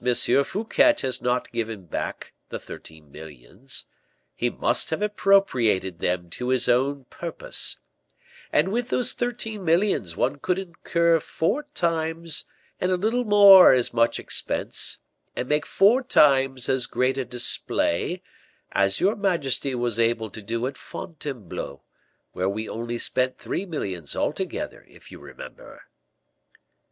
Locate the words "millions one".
9.63-10.37